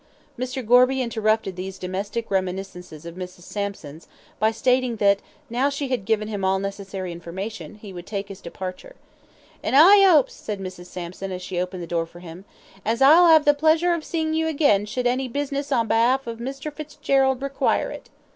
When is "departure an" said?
8.41-9.75